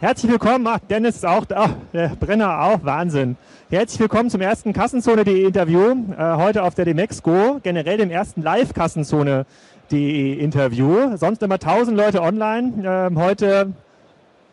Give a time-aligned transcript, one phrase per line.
[0.00, 3.36] Herzlich willkommen, ach, Dennis ist auch da, der Brenner auch, Wahnsinn.
[3.68, 10.34] Herzlich willkommen zum ersten Kassenzone.de Interview, äh, heute auf der Demexco, generell dem ersten Live-Kassenzone.de
[10.34, 11.16] Interview.
[11.16, 13.72] Sonst immer tausend Leute online, äh, heute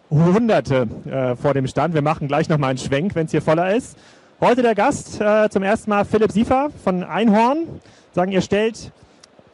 [0.10, 1.94] Hunderte äh, vor dem Stand.
[1.94, 4.00] Wir machen gleich nochmal einen Schwenk, wenn es hier voller ist.
[4.42, 7.68] Heute der Gast, äh, zum ersten Mal Philipp Siefer von Einhorn.
[8.14, 8.92] Sagen, ihr stellt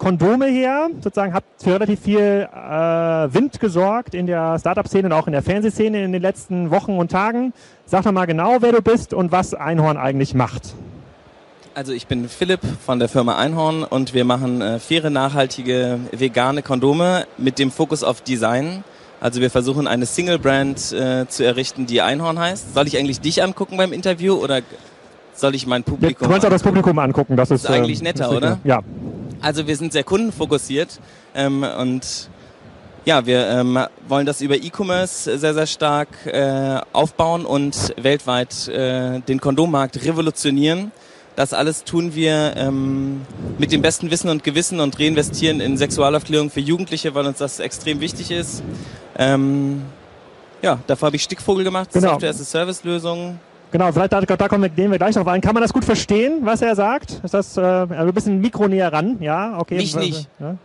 [0.01, 2.17] Kondome her, sozusagen habt für relativ viel
[2.51, 6.97] äh, Wind gesorgt in der Startup-Szene und auch in der Fernsehszene in den letzten Wochen
[6.97, 7.53] und Tagen.
[7.85, 10.73] Sag doch mal genau, wer du bist und was Einhorn eigentlich macht.
[11.75, 16.63] Also ich bin Philipp von der Firma Einhorn und wir machen äh, faire, nachhaltige, vegane
[16.63, 18.83] Kondome mit dem Fokus auf Design.
[19.19, 22.73] Also wir versuchen eine Single-Brand äh, zu errichten, die Einhorn heißt.
[22.73, 24.61] Soll ich eigentlich dich angucken beim Interview oder
[25.35, 26.27] soll ich mein Publikum?
[26.27, 27.37] Du kannst auch das Publikum angucken.
[27.37, 28.57] Das ist, ist eigentlich netter, äh, oder?
[28.63, 28.81] Ja.
[29.41, 30.99] Also wir sind sehr kundenfokussiert
[31.33, 32.29] ähm, und
[33.05, 39.19] ja, wir ähm, wollen das über E-Commerce sehr, sehr stark äh, aufbauen und weltweit äh,
[39.21, 40.91] den Kondommarkt revolutionieren.
[41.35, 43.21] Das alles tun wir ähm,
[43.57, 47.59] mit dem besten Wissen und Gewissen und reinvestieren in Sexualaufklärung für Jugendliche, weil uns das
[47.59, 48.61] extrem wichtig ist.
[49.17, 49.81] Ähm,
[50.61, 52.09] ja, davor habe ich Stickvogel gemacht, Genau.
[52.09, 53.39] Software as a Service Lösung.
[53.71, 55.39] Genau, vielleicht da, da kommen wir, gehen wir gleich noch ein.
[55.39, 57.21] Kann man das gut verstehen, was er sagt?
[57.23, 59.17] Ist das äh, also ein bisschen Mikro näher ran?
[59.21, 59.77] Ja, okay.
[59.77, 60.27] Mich nicht.
[60.39, 60.55] Ja.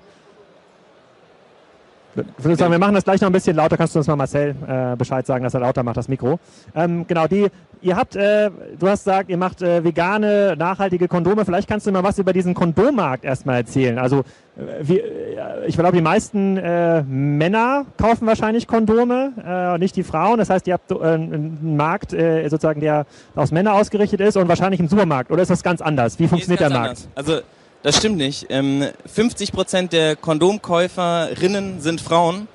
[2.39, 3.77] Ich würde sagen, wir machen das gleich noch ein bisschen lauter.
[3.77, 6.39] Kannst du uns mal Marcel äh, Bescheid sagen, dass er lauter macht, das Mikro.
[6.75, 7.48] Ähm, genau, die,
[7.83, 11.44] ihr habt, äh, du hast gesagt, ihr macht äh, vegane, nachhaltige Kondome.
[11.44, 13.98] Vielleicht kannst du mal was über diesen Kondommarkt erstmal erzählen.
[13.98, 14.20] Also,
[14.56, 20.39] äh, wie, äh, ich glaube, die meisten äh, Männer kaufen wahrscheinlich Kondome, nicht die Frauen.
[20.39, 24.89] Das heißt, ihr habt einen Markt sozusagen, der aus Männern ausgerichtet ist und wahrscheinlich im
[24.89, 25.31] Supermarkt.
[25.31, 26.19] Oder ist das ganz anders?
[26.19, 27.09] Wie funktioniert der Markt?
[27.14, 27.41] Also
[27.87, 28.47] das stimmt nicht.
[28.48, 28.84] Ähm,
[29.15, 32.48] 50 Prozent der Kondomkäuferinnen sind Frauen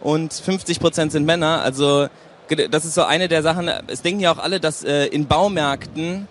[0.00, 1.62] und 50 Prozent sind Männer.
[1.62, 2.08] Also
[2.68, 3.70] das ist so eine der Sachen.
[3.86, 6.26] Es denken ja auch alle, dass äh, in Baumärkten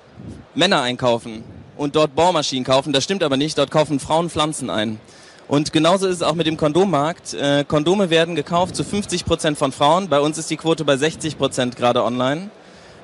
[0.53, 1.45] Männer einkaufen
[1.77, 2.91] und dort Bohrmaschinen kaufen.
[2.91, 3.57] Das stimmt aber nicht.
[3.57, 4.99] Dort kaufen Frauen Pflanzen ein.
[5.47, 7.33] Und genauso ist es auch mit dem Kondommarkt.
[7.33, 10.09] Äh, Kondome werden gekauft zu 50 Prozent von Frauen.
[10.09, 12.49] Bei uns ist die Quote bei 60 Prozent gerade online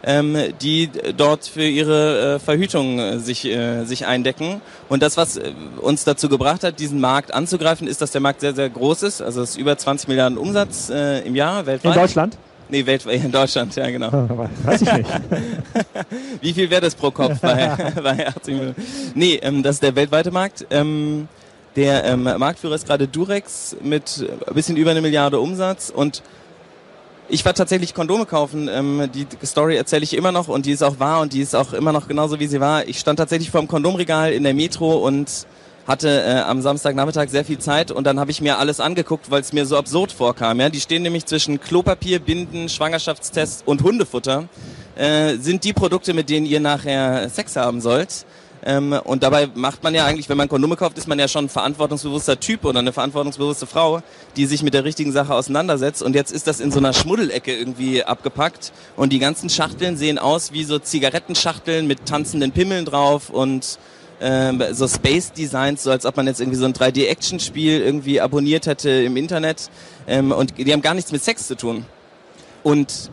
[0.03, 4.61] ähm, die dort für ihre äh, Verhütung äh, sich, äh, sich eindecken.
[4.89, 8.41] Und das, was äh, uns dazu gebracht hat, diesen Markt anzugreifen, ist, dass der Markt
[8.41, 9.21] sehr, sehr groß ist.
[9.21, 11.95] Also es ist über 20 Milliarden Umsatz äh, im Jahr In weltweit.
[11.95, 12.37] Deutschland?
[12.69, 14.11] Nee, weltweit, in Deutschland, ja genau.
[14.63, 15.09] Weiß ich nicht.
[16.41, 18.75] Wie viel wäre das pro Kopf bei, bei 80 Millionen?
[19.15, 20.65] Nee, ähm, das ist der weltweite Markt.
[20.69, 21.27] Ähm,
[21.75, 26.23] der ähm, Marktführer ist gerade Durex mit ein bisschen über eine Milliarde Umsatz und
[27.29, 28.69] ich war tatsächlich Kondome kaufen.
[28.71, 31.55] Ähm, die Story erzähle ich immer noch und die ist auch wahr und die ist
[31.55, 32.87] auch immer noch genauso wie sie war.
[32.87, 35.47] Ich stand tatsächlich vor dem Kondomregal in der Metro und
[35.87, 39.41] hatte äh, am Samstagnachmittag sehr viel Zeit und dann habe ich mir alles angeguckt, weil
[39.41, 40.59] es mir so absurd vorkam.
[40.59, 44.49] Ja, die stehen nämlich zwischen Klopapier, Binden, Schwangerschaftstest und Hundefutter.
[44.95, 48.25] Äh, sind die Produkte, mit denen ihr nachher Sex haben sollt.
[48.63, 51.45] Ähm, und dabei macht man ja eigentlich, wenn man Kondome kauft, ist man ja schon
[51.45, 54.01] ein verantwortungsbewusster Typ oder eine verantwortungsbewusste Frau,
[54.35, 56.01] die sich mit der richtigen Sache auseinandersetzt.
[56.01, 58.71] Und jetzt ist das in so einer Schmuddelecke irgendwie abgepackt.
[58.95, 63.79] Und die ganzen Schachteln sehen aus wie so Zigarettenschachteln mit tanzenden Pimmeln drauf und
[64.19, 68.65] ähm, so Space Designs, so als ob man jetzt irgendwie so ein 3D-Action-Spiel irgendwie abonniert
[68.65, 69.69] hätte im Internet.
[70.07, 71.85] Ähm, und die haben gar nichts mit Sex zu tun.
[72.63, 73.11] Und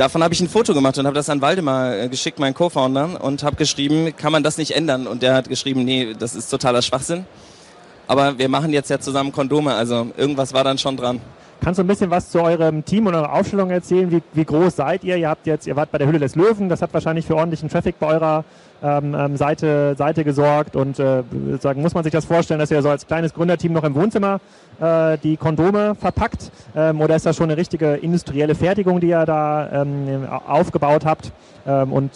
[0.00, 3.22] davon habe ich ein Foto gemacht und habe das an Waldemar äh, geschickt, meinen Co-Founder,
[3.22, 5.06] und habe geschrieben, kann man das nicht ändern?
[5.06, 7.26] Und der hat geschrieben, nee, das ist totaler Schwachsinn.
[8.06, 11.20] Aber wir machen jetzt ja zusammen Kondome, also irgendwas war dann schon dran.
[11.60, 14.10] Kannst du ein bisschen was zu eurem Team und eurer Aufstellung erzählen?
[14.10, 15.16] Wie, wie groß seid ihr?
[15.16, 17.68] Ihr habt jetzt, ihr wart bei der Hülle des Löwen, das hat wahrscheinlich für ordentlichen
[17.68, 18.44] Traffic bei eurer
[18.82, 21.22] ähm, ähm, Seite, Seite gesorgt und äh,
[21.60, 24.40] sagen, muss man sich das vorstellen, dass ihr so als kleines Gründerteam noch im Wohnzimmer
[24.80, 29.24] äh, die Kondome verpackt ähm, oder ist das schon eine richtige industrielle Fertigung, die ihr
[29.26, 31.32] da ähm, aufgebaut habt?
[31.66, 32.10] Ähm, und,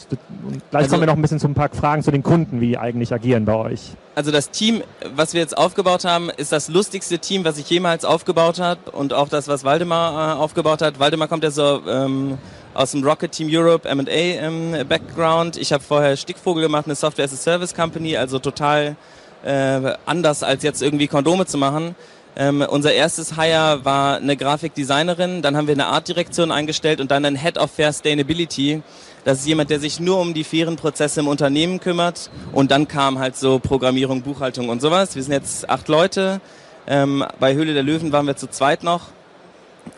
[0.46, 2.60] und gleich Also- kommen wir noch ein bisschen zu ein paar Fragen zu den Kunden,
[2.60, 3.92] wie die eigentlich agieren bei euch.
[4.14, 4.82] Also das Team,
[5.14, 9.12] was wir jetzt aufgebaut haben, ist das lustigste Team, was ich jemals aufgebaut habe und
[9.12, 10.98] auch das, was Waldemar äh, aufgebaut hat.
[11.00, 12.38] Waldemar kommt ja so ähm,
[12.74, 15.56] aus dem Rocket Team Europe M&A ähm, Background.
[15.56, 18.96] Ich habe vorher Stickvogel gemacht, eine Software as a Service Company, also total
[19.44, 21.94] äh, anders als jetzt irgendwie Kondome zu machen.
[22.36, 27.24] Ähm, unser erstes Hire war eine Grafikdesignerin, dann haben wir eine Artdirektion eingestellt und dann
[27.24, 28.82] einen Head of Fair Sustainability.
[29.24, 32.30] Das ist jemand, der sich nur um die fairen Prozesse im Unternehmen kümmert.
[32.52, 35.14] Und dann kam halt so Programmierung, Buchhaltung und sowas.
[35.14, 36.40] Wir sind jetzt acht Leute.
[36.86, 39.02] Ähm, bei Höhle der Löwen waren wir zu zweit noch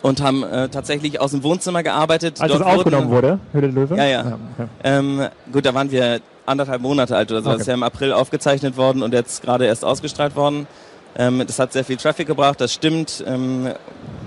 [0.02, 2.40] und haben äh, tatsächlich aus dem Wohnzimmer gearbeitet.
[2.40, 3.96] Als Dort es aufgenommen wurde, Hülle der Löwe?
[3.96, 4.38] Ja, ja.
[4.54, 4.68] okay.
[4.84, 7.48] ähm, gut, da waren wir anderthalb Monate alt oder so.
[7.48, 7.54] Okay.
[7.54, 10.68] Das ist ja im April aufgezeichnet worden und jetzt gerade erst ausgestrahlt worden.
[11.16, 13.24] Ähm, das hat sehr viel Traffic gebracht, das stimmt.
[13.26, 13.70] Ähm,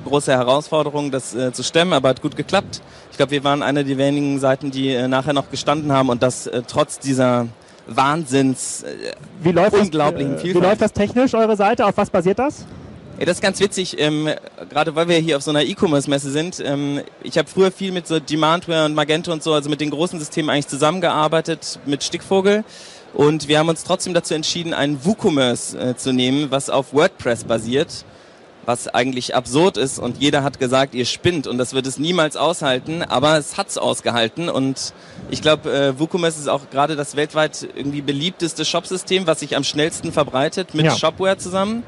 [0.06, 2.82] große Herausforderung, das äh, zu stemmen, aber hat gut geklappt.
[3.12, 6.24] Ich glaube, wir waren eine der wenigen Seiten, die äh, nachher noch gestanden haben und
[6.24, 7.48] das äh, trotz dieser
[7.88, 8.86] Wahnsinns
[9.42, 11.86] wie läuft unglaublichen das, äh, Wie läuft das technisch, eure Seite?
[11.86, 12.66] Auf was basiert das?
[13.20, 14.30] Ja, das ist ganz witzig, ähm,
[14.70, 16.62] gerade weil wir hier auf so einer E-Commerce-Messe sind.
[16.64, 19.90] Ähm, ich habe früher viel mit so Demandware und Magento und so, also mit den
[19.90, 22.64] großen Systemen eigentlich zusammengearbeitet, mit Stickvogel.
[23.14, 27.44] Und wir haben uns trotzdem dazu entschieden, einen WooCommerce äh, zu nehmen, was auf WordPress
[27.44, 28.06] basiert
[28.66, 32.38] was eigentlich absurd ist und jeder hat gesagt, ihr spinnt und das wird es niemals
[32.38, 34.94] aushalten, aber es hat's ausgehalten und
[35.32, 39.64] ich glaube, äh, WooCommerce ist auch gerade das weltweit irgendwie beliebteste Shopsystem, was sich am
[39.64, 40.96] schnellsten verbreitet mit ja.
[40.96, 41.82] Shopware zusammen.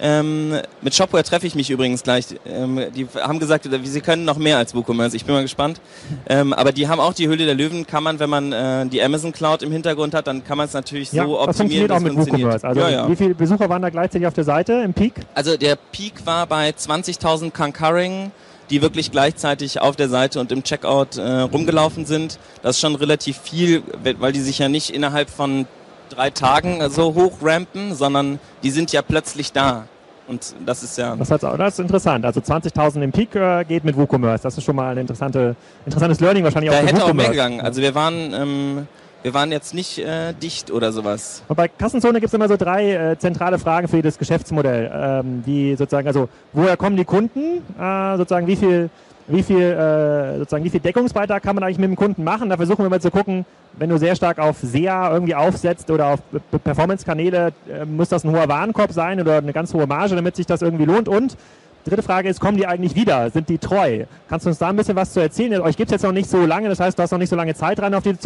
[0.00, 2.26] Ähm, mit Shopware treffe ich mich übrigens gleich.
[2.46, 5.16] Ähm, die haben gesagt, sie können noch mehr als WooCommerce.
[5.16, 5.80] Ich bin mal gespannt.
[6.28, 7.86] Ähm, aber die haben auch die Hülle der Löwen.
[7.86, 10.72] Kann man, wenn man äh, die Amazon Cloud im Hintergrund hat, dann kann man es
[10.72, 11.48] natürlich ja, so optimieren.
[11.48, 12.64] Das funktioniert auch mit WooCommerce.
[12.64, 13.10] Also ja, ja.
[13.10, 15.14] wie viele Besucher waren da gleichzeitig auf der Seite im Peak?
[15.34, 18.30] Also der Peak war bei 20.000 Concurring
[18.70, 22.38] die wirklich gleichzeitig auf der Seite und im Checkout äh, rumgelaufen sind.
[22.62, 23.82] Das ist schon relativ viel,
[24.18, 25.66] weil die sich ja nicht innerhalb von
[26.08, 29.86] drei Tagen so hochrampen, sondern die sind ja plötzlich da.
[30.28, 31.16] Und das ist ja.
[31.16, 32.24] Das, heißt, das ist interessant.
[32.24, 34.42] Also 20.000 im Peak äh, geht mit WooCommerce.
[34.42, 35.56] Das ist schon mal ein interessante,
[35.86, 36.82] interessantes Learning wahrscheinlich da auch.
[36.82, 37.60] Da hätte auch mehr gegangen.
[37.62, 38.86] Also wir waren, ähm,
[39.22, 41.42] wir waren jetzt nicht äh, dicht oder sowas.
[41.48, 44.90] Und bei Kassenzone gibt es immer so drei äh, zentrale Fragen für jedes Geschäftsmodell.
[44.94, 47.62] Ähm, die sozusagen, also woher kommen die Kunden?
[47.80, 48.90] Äh, sozusagen wie viel
[49.28, 52.48] wie viel, äh, sozusagen, wie viel Deckungsbeitrag kann man eigentlich mit dem Kunden machen.
[52.48, 53.44] Da versuchen wir mal zu gucken,
[53.78, 56.20] wenn du sehr stark auf SEA irgendwie aufsetzt oder auf
[56.64, 60.46] Performance-Kanäle, äh, muss das ein hoher Warenkorb sein oder eine ganz hohe Marge, damit sich
[60.46, 61.08] das irgendwie lohnt.
[61.08, 61.36] Und
[61.84, 63.30] dritte Frage ist, kommen die eigentlich wieder?
[63.30, 64.04] Sind die treu?
[64.28, 65.60] Kannst du uns da ein bisschen was zu erzählen?
[65.60, 67.36] Euch gibt es jetzt noch nicht so lange, das heißt, du hast noch nicht so
[67.36, 68.18] lange Zeit rein, auf die du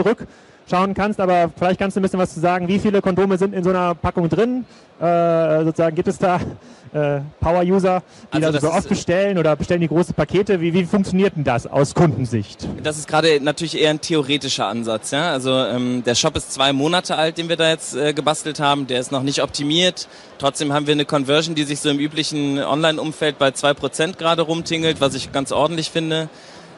[0.62, 3.55] zurückschauen kannst, aber vielleicht kannst du ein bisschen was zu sagen, wie viele Kondome sind
[3.55, 4.64] in so einer Packung drin?
[5.00, 6.37] Äh, sozusagen, gibt es da
[6.93, 10.61] äh, Power-User, die also das so oft bestellen oder bestellen die große Pakete?
[10.61, 12.69] Wie, wie funktioniert denn das aus Kundensicht?
[12.82, 15.11] Das ist gerade natürlich eher ein theoretischer Ansatz.
[15.11, 15.32] Ja?
[15.32, 18.87] Also ähm, der Shop ist zwei Monate alt, den wir da jetzt äh, gebastelt haben.
[18.87, 20.06] Der ist noch nicht optimiert.
[20.38, 24.43] Trotzdem haben wir eine Conversion, die sich so im üblichen Online-Umfeld bei zwei Prozent gerade
[24.43, 26.29] rumtingelt, was ich ganz ordentlich finde.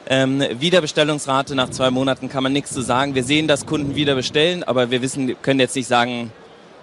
[0.07, 3.15] Ähm, Wiederbestellungsrate nach zwei Monaten kann man nichts zu sagen.
[3.15, 6.31] Wir sehen, dass Kunden wieder bestellen, aber wir wissen, können jetzt nicht sagen,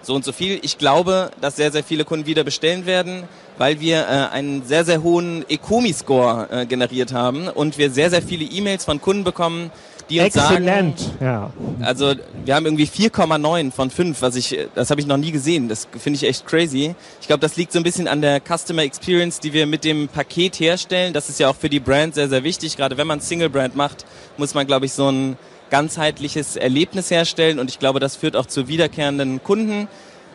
[0.03, 0.59] so und so viel.
[0.63, 3.23] Ich glaube, dass sehr, sehr viele Kunden wieder bestellen werden,
[3.59, 8.23] weil wir äh, einen sehr, sehr hohen Ecomi-Score äh, generiert haben und wir sehr, sehr
[8.23, 9.71] viele E-Mails von Kunden bekommen,
[10.13, 10.99] die uns Exzellent.
[10.99, 11.51] sagen, ja.
[11.81, 12.15] also
[12.45, 15.69] wir haben irgendwie 4,9 von 5, was ich, das habe ich noch nie gesehen.
[15.69, 16.95] Das finde ich echt crazy.
[17.21, 20.09] Ich glaube, das liegt so ein bisschen an der Customer Experience, die wir mit dem
[20.09, 21.13] Paket herstellen.
[21.13, 22.77] Das ist ja auch für die Brand sehr, sehr wichtig.
[22.77, 24.05] Gerade wenn man Single Brand macht,
[24.37, 25.37] muss man, glaube ich, so ein
[25.71, 29.89] ganzheitliches Erlebnis herstellen und ich glaube, das führt auch zu wiederkehrenden Kunden.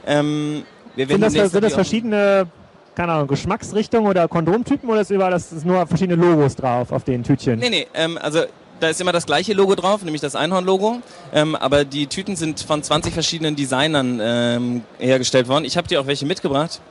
[0.08, 0.64] Ähm,
[0.96, 2.48] sind das, sind das verschiedene
[2.98, 7.04] keine Ahnung, Geschmacksrichtungen oder Kondomtypen oder ist überall das ist nur verschiedene Logos drauf auf
[7.04, 7.60] den Tütchen?
[7.60, 8.40] Nee, nee, ähm, also
[8.80, 11.02] da ist immer das gleiche Logo drauf, nämlich das Einhorn-Logo.
[11.34, 15.66] Ähm, aber die Tüten sind von 20 verschiedenen Designern ähm, hergestellt worden.
[15.66, 16.82] Ich habe dir auch welche mitgebracht.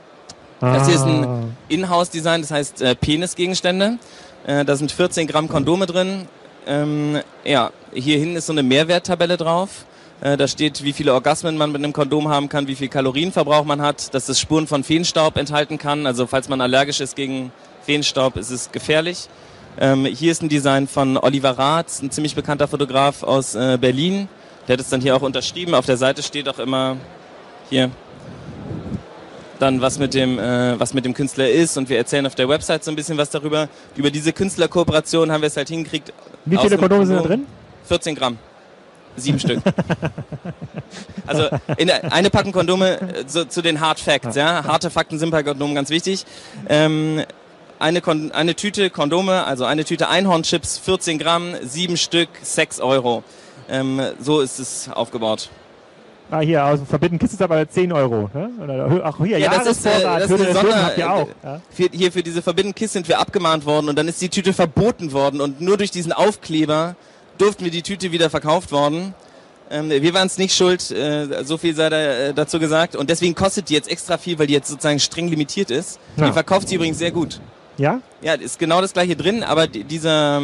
[0.59, 0.73] Ah.
[0.73, 1.43] Das hier ist ein ah.
[1.69, 3.99] Inhouse-Design, das heißt äh, Penisgegenstände.
[4.45, 6.27] Äh, da sind 14 Gramm Kondome drin.
[6.65, 9.85] Ähm, ja, hier hinten ist so eine Mehrwerttabelle drauf.
[10.19, 13.65] Äh, da steht, wie viele Orgasmen man mit einem Kondom haben kann, wie viel Kalorienverbrauch
[13.65, 16.07] man hat, dass es Spuren von Feenstaub enthalten kann.
[16.07, 17.51] Also falls man allergisch ist gegen
[17.83, 19.29] Feenstaub, ist es gefährlich.
[19.79, 24.27] Ähm, hier ist ein Design von Oliver Rath, ein ziemlich bekannter Fotograf aus äh, Berlin.
[24.67, 25.75] Der hat es dann hier auch unterschrieben.
[25.75, 26.97] Auf der Seite steht auch immer
[27.69, 27.91] hier
[29.59, 32.47] dann was mit dem äh, was mit dem Künstler ist und wir erzählen auf der
[32.47, 33.69] Website so ein bisschen was darüber.
[33.95, 36.13] Über diese Künstlerkooperation haben wir es halt hingekriegt.
[36.45, 37.45] Wie viele Kondome sind da drin?
[37.85, 38.37] 14 Gramm.
[39.15, 39.59] Sieben Stück.
[41.25, 44.37] Also in eine Packung Kondome äh, so, zu den Hard Facts.
[44.37, 46.25] Ja, harte Fakten sind bei Kondomen ganz wichtig.
[46.69, 47.23] Ähm,
[47.79, 53.23] eine, Kon eine Tüte Kondome, also eine Tüte Einhornchips, 14 Gramm, sieben Stück, 6 Euro.
[53.69, 55.49] Ähm, so ist es aufgebaut.
[56.29, 58.29] Ah, hier, also Forbidden Kiss ist aber 10 Euro.
[58.33, 58.49] Ne?
[58.61, 61.27] Oder, ach, hier, ja, das ist, äh, das ist eine Sonder, ihr auch.
[61.41, 61.61] Ja?
[61.69, 64.51] Für, hier für diese Forbidden Kiss sind wir abgemahnt worden und dann ist die Tüte
[64.51, 66.95] verboten worden und nur durch diesen Aufkleber
[67.37, 69.13] durften wir die Tüte wieder verkauft worden.
[69.69, 72.95] Ähm, wir waren es nicht schuld, äh, so viel sei da, äh, dazu gesagt.
[72.95, 75.99] Und deswegen kostet die jetzt extra viel, weil die jetzt sozusagen streng limitiert ist.
[76.17, 76.27] Ja.
[76.27, 77.39] Die verkauft sie übrigens sehr gut.
[77.77, 78.01] Ja?
[78.21, 80.41] Ja, ist genau das gleiche drin, aber dieser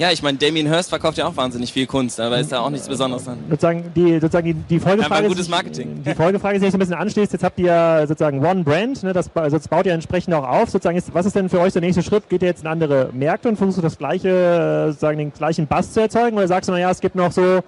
[0.00, 2.70] ja, ich meine, Damien Hirst verkauft ja auch wahnsinnig viel Kunst, aber ist da auch
[2.70, 3.36] nichts Besonderes dran.
[3.50, 5.24] Sozusagen die, sozusagen die, die Folgefrage.
[5.24, 6.02] Ja, gutes Marketing.
[6.02, 7.34] Die Folgefrage ist, die so ein bisschen anschließt.
[7.34, 10.70] Jetzt habt ihr sozusagen One Brand, ne, das, also das baut ihr entsprechend auch auf.
[10.70, 12.30] Sozusagen ist, was ist denn für euch der nächste Schritt?
[12.30, 15.92] Geht ihr jetzt in andere Märkte und versuchst du das gleiche, sozusagen den gleichen Bass
[15.92, 16.38] zu erzeugen?
[16.38, 17.60] Oder sagst du, naja, es gibt noch so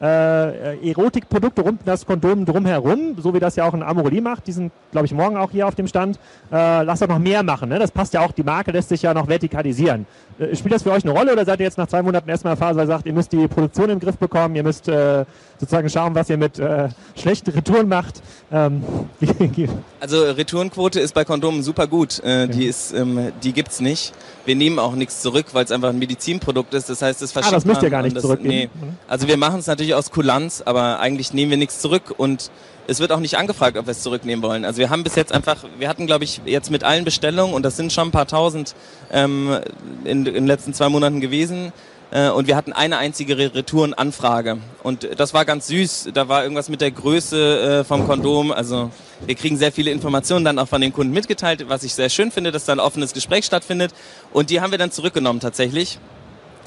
[0.00, 4.46] äh, Erotikprodukte rund das Kondom drumherum, so wie das ja auch ein Amorelie macht.
[4.46, 6.18] Die sind, glaube ich, morgen auch hier auf dem Stand.
[6.52, 7.68] Äh, lass doch noch mehr machen.
[7.68, 7.78] Ne?
[7.78, 10.06] Das passt ja auch, die Marke lässt sich ja noch vertikalisieren.
[10.38, 12.56] Äh, spielt das für euch eine Rolle oder seid ihr jetzt nach zwei Monaten erstmal
[12.56, 15.24] Phase, weil ihr sagt, ihr müsst die Produktion im Griff bekommen, ihr müsst äh,
[15.58, 18.22] sozusagen schauen, was ihr mit äh, schlechten Retouren macht?
[18.52, 18.82] Ähm,
[20.00, 22.22] also Retourenquote ist bei Kondomen super gut.
[22.24, 24.12] Äh, die ist, ähm, die gibt's nicht.
[24.44, 26.88] Wir nehmen auch nichts zurück, weil es einfach ein Medizinprodukt ist.
[26.88, 28.70] Das heißt, es verschickt Ah, das müsst ihr gar nicht zurückgeben.
[28.80, 28.88] Nee.
[29.08, 32.50] Also wir machen es natürlich aus Kulanz, aber eigentlich nehmen wir nichts zurück und
[32.88, 34.64] es wird auch nicht angefragt, ob wir es zurücknehmen wollen.
[34.64, 37.62] Also wir haben bis jetzt einfach, wir hatten glaube ich jetzt mit allen Bestellungen und
[37.64, 38.74] das sind schon ein paar tausend
[39.10, 39.58] ähm,
[40.04, 41.72] in, in den letzten zwei Monaten gewesen,
[42.10, 44.58] und wir hatten eine einzige Retourenanfrage.
[44.82, 46.10] Und das war ganz süß.
[46.14, 48.52] Da war irgendwas mit der Größe äh, vom Kondom.
[48.52, 48.90] Also
[49.26, 52.30] wir kriegen sehr viele Informationen dann auch von den Kunden mitgeteilt, was ich sehr schön
[52.30, 53.92] finde, dass da ein offenes Gespräch stattfindet.
[54.32, 55.98] Und die haben wir dann zurückgenommen tatsächlich.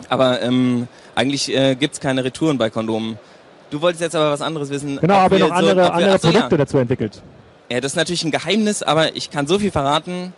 [0.10, 3.18] Aber ähm, eigentlich äh, gibt keine Retouren bei Kondomen.
[3.70, 5.00] Du wolltest jetzt aber was anderes wissen.
[5.00, 6.58] Genau, aber noch andere, so, andere achso, Produkte ja.
[6.58, 7.22] dazu entwickelt.
[7.70, 10.34] Ja, das ist natürlich ein Geheimnis, aber ich kann so viel verraten.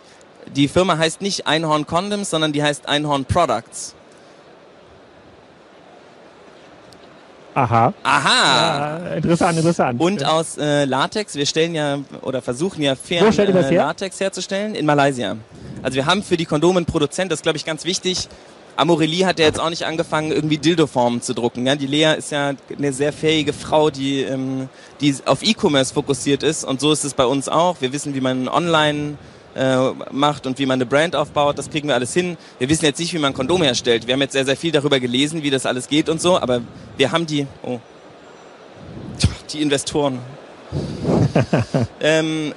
[0.56, 3.96] Die Firma heißt nicht Einhorn Condoms, sondern die heißt Einhorn Products.
[7.54, 7.94] Aha.
[8.04, 9.00] Aha.
[9.04, 10.00] Ja, interessant, interessant.
[10.00, 14.86] Und aus äh, Latex, wir stellen ja oder versuchen ja fair äh, Latex herzustellen in
[14.86, 15.36] Malaysia.
[15.84, 18.30] Also wir haben für die Kondome einen Produzent, das ist glaube ich ganz wichtig.
[18.78, 21.68] Amorelie hat ja jetzt auch nicht angefangen, irgendwie Dildo-Formen zu drucken.
[21.68, 21.76] Ja?
[21.76, 24.70] Die Lea ist ja eine sehr fähige Frau, die, ähm,
[25.02, 26.64] die auf E-Commerce fokussiert ist.
[26.64, 27.82] Und so ist es bei uns auch.
[27.82, 29.18] Wir wissen, wie man online
[29.56, 32.38] äh, macht und wie man eine Brand aufbaut, das kriegen wir alles hin.
[32.60, 34.08] Wir wissen jetzt nicht, wie man Kondome herstellt.
[34.08, 36.62] Wir haben jetzt sehr, sehr viel darüber gelesen, wie das alles geht und so, aber
[36.98, 37.80] wir haben die, oh,
[39.52, 40.20] die Investoren.
[42.00, 42.54] ähm,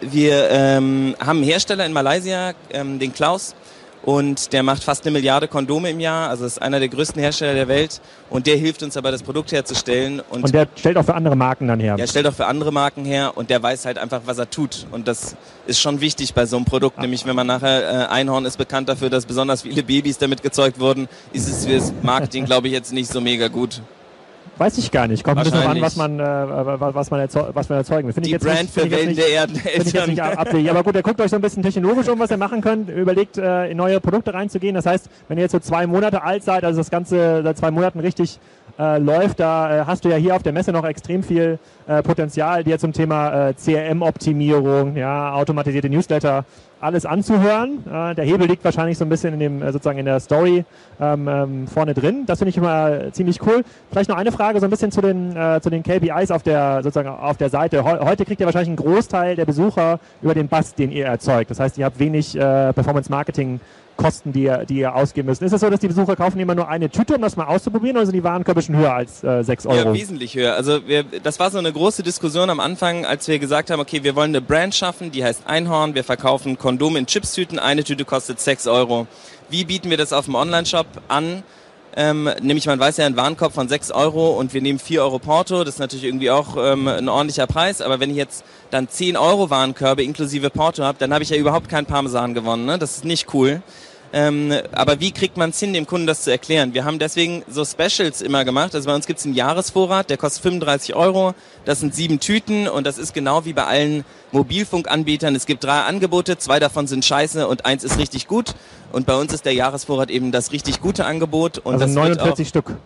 [0.00, 3.54] wir ähm, haben einen Hersteller in Malaysia, ähm, den Klaus,
[4.02, 7.54] und der macht fast eine Milliarde Kondome im Jahr, also ist einer der größten Hersteller
[7.54, 10.20] der Welt und der hilft uns aber das Produkt herzustellen.
[10.30, 11.96] Und, und der stellt auch für andere Marken dann her.
[11.96, 14.86] Der stellt auch für andere Marken her und der weiß halt einfach, was er tut
[14.90, 17.02] und das ist schon wichtig bei so einem Produkt, ah.
[17.02, 20.80] nämlich wenn man nachher, äh, Einhorn ist bekannt dafür, dass besonders viele Babys damit gezeugt
[20.80, 23.80] wurden, ist es fürs Marketing glaube ich jetzt nicht so mega gut.
[24.62, 25.24] Weiß ich gar nicht.
[25.24, 28.12] Kommt ein bisschen an, was man, äh, was man, was man erzeugen will.
[28.12, 29.56] Find Die ich jetzt Brand nicht, für Wellen der Erden.
[29.56, 30.70] Finde ich jetzt nicht abwegig.
[30.70, 32.88] Aber gut, er guckt euch so ein bisschen technologisch um, was ihr machen könnt.
[32.88, 34.76] Überlegt, äh, in neue Produkte reinzugehen.
[34.76, 37.72] Das heißt, wenn ihr jetzt so zwei Monate alt seid, also das Ganze seit zwei
[37.72, 38.38] Monaten richtig
[38.78, 42.00] äh, läuft, da äh, hast du ja hier auf der Messe noch extrem viel äh,
[42.04, 46.44] Potenzial, dir zum Thema äh, CRM-Optimierung, ja, automatisierte Newsletter,
[46.82, 47.84] alles anzuhören.
[47.86, 50.64] Äh, der Hebel liegt wahrscheinlich so ein bisschen in dem, äh, sozusagen in der Story
[51.00, 52.24] ähm, ähm, vorne drin.
[52.26, 53.62] Das finde ich immer ziemlich cool.
[53.90, 56.82] Vielleicht noch eine Frage so ein bisschen zu den, äh, zu den KPIs auf der,
[56.82, 57.84] sozusagen auf der Seite.
[57.84, 61.50] He heute kriegt ihr wahrscheinlich einen Großteil der Besucher über den Bust, den ihr erzeugt.
[61.50, 63.60] Das heißt, ihr habt wenig äh, Performance Marketing
[63.96, 65.42] Kosten, die ihr, die ihr ausgeben müsst.
[65.42, 67.96] Ist es so, dass die Besucher kaufen immer nur eine Tüte, um das mal auszuprobieren,
[67.96, 69.76] oder sind die Warenkörbe schon höher als äh, 6 Euro?
[69.76, 70.54] Ja, wesentlich höher.
[70.54, 74.02] Also wir, das war so eine große Diskussion am Anfang, als wir gesagt haben, okay,
[74.02, 78.06] wir wollen eine Brand schaffen, die heißt Einhorn, wir verkaufen Kondome in Chipstüten, eine Tüte
[78.06, 79.06] kostet 6 Euro.
[79.50, 81.42] Wie bieten wir das auf dem Online-Shop an?
[81.94, 85.18] Ähm, nämlich man weiß ja einen Warenkorb von 6 Euro und wir nehmen 4 Euro
[85.18, 88.88] Porto, das ist natürlich irgendwie auch ähm, ein ordentlicher Preis, aber wenn ich jetzt dann
[88.88, 92.78] 10 Euro Warenkörbe inklusive Porto habe, dann habe ich ja überhaupt keinen Parmesan gewonnen, ne?
[92.78, 93.60] das ist nicht cool.
[94.14, 96.74] Ähm, aber wie kriegt man es hin, dem Kunden das zu erklären?
[96.74, 98.74] Wir haben deswegen so Specials immer gemacht.
[98.74, 101.34] Also bei uns gibt es einen Jahresvorrat, der kostet 35 Euro.
[101.64, 105.34] Das sind sieben Tüten und das ist genau wie bei allen Mobilfunkanbietern.
[105.34, 108.54] Es gibt drei Angebote, zwei davon sind scheiße und eins ist richtig gut.
[108.92, 111.58] Und bei uns ist der Jahresvorrat eben das richtig gute Angebot.
[111.58, 112.76] Und also das 49 Stück.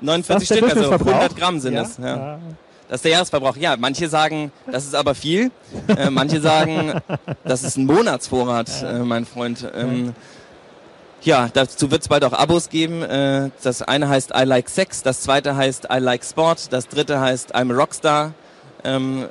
[0.00, 1.82] 49 Stück, also 100 Gramm sind ja?
[1.82, 1.98] es.
[1.98, 2.16] Ja.
[2.16, 2.38] ja.
[2.88, 3.56] Das ist der Jahresverbrauch.
[3.56, 5.50] Ja, manche sagen, das ist aber viel.
[5.88, 7.00] Äh, manche sagen,
[7.44, 9.68] das ist ein Monatsvorrat, äh, mein Freund.
[9.74, 10.12] Ähm, ja,
[11.24, 13.02] dazu wird es bald auch Abos geben.
[13.02, 17.20] Äh, das eine heißt I Like Sex, das zweite heißt I Like Sport, das dritte
[17.20, 18.32] heißt I'm a Rockstar.
[18.84, 19.26] Ähm,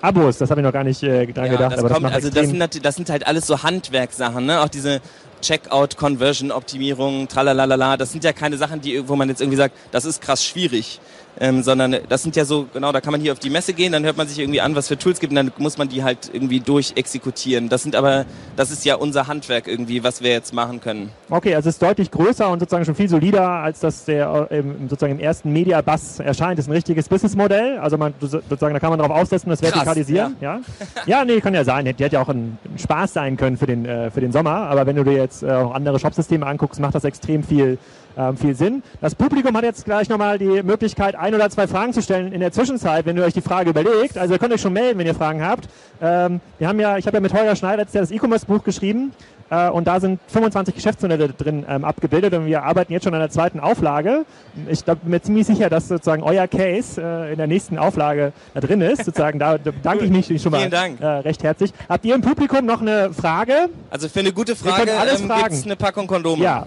[0.00, 1.72] Abos, das habe ich noch gar nicht äh, dran ja, gedacht.
[1.72, 4.60] Das aber kommt, das, also das sind, das sind halt alles so Handwerkssachen, ne?
[4.60, 5.00] Auch diese
[5.40, 7.96] Checkout, Conversion, Optimierung, tralalala.
[7.96, 11.00] Das sind ja keine Sachen, die, wo man jetzt irgendwie sagt, das ist krass schwierig
[11.40, 13.92] ähm, sondern das sind ja so, genau, da kann man hier auf die Messe gehen,
[13.92, 16.02] dann hört man sich irgendwie an, was für Tools gibt und dann muss man die
[16.02, 17.68] halt irgendwie durchexekutieren.
[17.68, 18.24] Das sind aber,
[18.56, 21.10] das ist ja unser Handwerk irgendwie, was wir jetzt machen können.
[21.30, 24.88] Okay, also es ist deutlich größer und sozusagen schon viel solider, als das der ähm,
[24.88, 26.58] sozusagen im ersten Media Bass erscheint.
[26.58, 27.78] Das ist ein richtiges Businessmodell.
[27.78, 30.36] Also man sozusagen, da kann man darauf aufsetzen, das vertikalisieren.
[30.40, 30.60] Ja?
[31.06, 31.84] ja, ja, nee, kann ja sein.
[31.84, 34.68] Die hätte ja auch ein, ein Spaß sein können für den äh, für den Sommer.
[34.68, 37.78] Aber wenn du dir jetzt äh, auch andere Shopsysteme anguckst, macht das extrem viel
[38.16, 38.82] ähm, viel Sinn.
[39.00, 42.40] Das Publikum hat jetzt gleich nochmal die Möglichkeit, ein oder zwei Fragen zu stellen in
[42.40, 44.18] der Zwischenzeit, wenn ihr euch die Frage überlegt.
[44.18, 45.68] Also ihr könnt euch schon melden, wenn ihr Fragen habt.
[46.00, 49.12] Ähm, wir haben ja, ich habe ja mit Holger Schneider jetzt ja das E-Commerce-Buch geschrieben.
[49.50, 53.14] Äh, äh, und da sind 25 Geschäftsmodelle drin ähm, abgebildet und wir arbeiten jetzt schon
[53.14, 54.24] an der zweiten Auflage.
[54.68, 58.60] Ich bin mir ziemlich sicher, dass sozusagen euer Case äh, in der nächsten Auflage da
[58.60, 59.04] drin ist.
[59.04, 61.72] Sozusagen da, da danke ich mich schon mal äh, recht herzlich.
[61.88, 63.68] Habt ihr im Publikum noch eine Frage?
[63.90, 66.42] Also für eine gute Frage ähm, gibt es eine Packung Kondome.
[66.42, 66.66] Ja.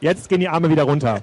[0.00, 1.20] Jetzt gehen die Arme wieder runter.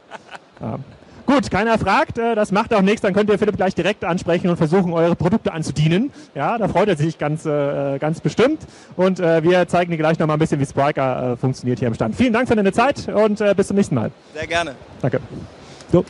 [0.60, 0.78] ja.
[1.26, 4.48] Gut, keiner fragt, äh, das macht auch nichts, dann könnt ihr Philipp gleich direkt ansprechen
[4.48, 6.12] und versuchen, eure Produkte anzudienen.
[6.36, 8.60] Ja, da freut er sich ganz, äh, ganz bestimmt.
[8.96, 12.14] Und äh, wir zeigen dir gleich nochmal ein bisschen, wie Spriker funktioniert hier am Stand.
[12.14, 14.12] Vielen Dank für deine Zeit und bis zum nächsten Mal.
[14.34, 14.76] Sehr gerne.
[15.02, 15.20] Danke.
[15.90, 16.04] So.